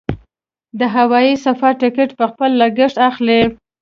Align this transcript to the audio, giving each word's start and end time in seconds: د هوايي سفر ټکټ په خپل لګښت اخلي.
د 0.79 0.81
هوايي 0.95 1.33
سفر 1.45 1.71
ټکټ 1.81 2.09
په 2.19 2.25
خپل 2.31 2.49
لګښت 2.61 2.97
اخلي. 3.09 3.41